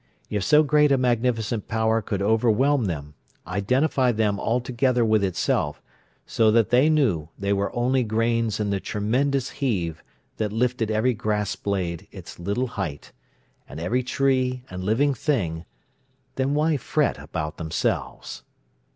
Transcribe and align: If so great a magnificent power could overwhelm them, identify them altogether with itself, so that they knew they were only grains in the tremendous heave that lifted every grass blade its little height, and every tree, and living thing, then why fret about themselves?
If 0.31 0.43
so 0.43 0.63
great 0.63 0.91
a 0.91 0.97
magnificent 0.97 1.67
power 1.67 2.01
could 2.01 2.23
overwhelm 2.23 2.85
them, 2.85 3.13
identify 3.45 4.11
them 4.11 4.39
altogether 4.39 5.05
with 5.05 5.23
itself, 5.23 5.79
so 6.25 6.49
that 6.49 6.71
they 6.71 6.89
knew 6.89 7.29
they 7.37 7.53
were 7.53 7.71
only 7.75 8.01
grains 8.01 8.59
in 8.59 8.71
the 8.71 8.79
tremendous 8.79 9.51
heave 9.51 10.03
that 10.37 10.51
lifted 10.51 10.89
every 10.89 11.13
grass 11.13 11.55
blade 11.55 12.07
its 12.11 12.39
little 12.39 12.65
height, 12.65 13.11
and 13.69 13.79
every 13.79 14.01
tree, 14.01 14.63
and 14.71 14.83
living 14.83 15.13
thing, 15.13 15.65
then 16.33 16.55
why 16.55 16.77
fret 16.77 17.19
about 17.19 17.57
themselves? 17.57 18.41